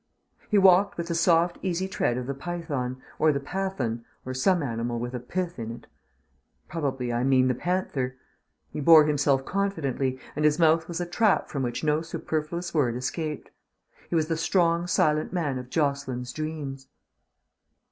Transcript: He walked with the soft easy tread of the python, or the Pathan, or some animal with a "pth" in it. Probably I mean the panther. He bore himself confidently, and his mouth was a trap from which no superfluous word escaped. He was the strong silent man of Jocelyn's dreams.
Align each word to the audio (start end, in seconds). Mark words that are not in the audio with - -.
He 0.49 0.57
walked 0.57 0.97
with 0.97 1.09
the 1.09 1.13
soft 1.13 1.59
easy 1.61 1.87
tread 1.87 2.17
of 2.17 2.25
the 2.25 2.33
python, 2.33 2.99
or 3.19 3.31
the 3.31 3.39
Pathan, 3.39 4.03
or 4.25 4.33
some 4.33 4.63
animal 4.63 4.97
with 4.97 5.13
a 5.13 5.19
"pth" 5.19 5.59
in 5.59 5.69
it. 5.69 5.85
Probably 6.67 7.13
I 7.13 7.23
mean 7.23 7.47
the 7.47 7.53
panther. 7.53 8.15
He 8.73 8.79
bore 8.79 9.05
himself 9.05 9.45
confidently, 9.45 10.19
and 10.35 10.43
his 10.43 10.57
mouth 10.57 10.87
was 10.87 11.01
a 11.01 11.05
trap 11.05 11.49
from 11.49 11.61
which 11.61 11.83
no 11.83 12.01
superfluous 12.01 12.73
word 12.73 12.95
escaped. 12.95 13.51
He 14.09 14.15
was 14.15 14.27
the 14.27 14.37
strong 14.37 14.87
silent 14.87 15.33
man 15.33 15.59
of 15.59 15.69
Jocelyn's 15.69 16.33
dreams. 16.33 16.87